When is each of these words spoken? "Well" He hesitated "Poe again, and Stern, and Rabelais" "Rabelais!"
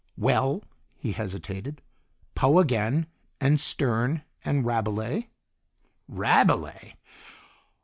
"Well" 0.17 0.63
He 0.99 1.11
hesitated 1.11 1.83
"Poe 2.33 2.57
again, 2.57 3.05
and 3.39 3.59
Stern, 3.61 4.23
and 4.43 4.65
Rabelais" 4.65 5.29
"Rabelais!" 6.23 6.95